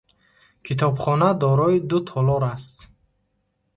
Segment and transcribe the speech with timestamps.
[0.65, 2.75] Китобхона дорои ду толор аст.